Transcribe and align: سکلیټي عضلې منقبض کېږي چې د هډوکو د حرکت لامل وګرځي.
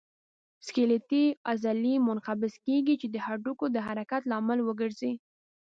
سکلیټي 0.67 1.25
عضلې 1.51 1.93
منقبض 2.07 2.53
کېږي 2.65 2.95
چې 3.01 3.07
د 3.11 3.15
هډوکو 3.25 3.65
د 3.71 3.77
حرکت 3.87 4.21
لامل 4.31 4.59
وګرځي. 4.63 5.13